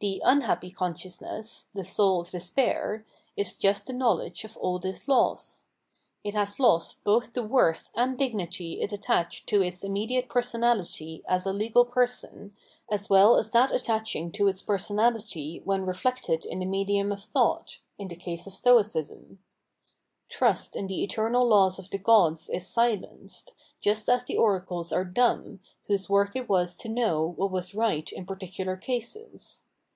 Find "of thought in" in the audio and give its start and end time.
17.12-18.08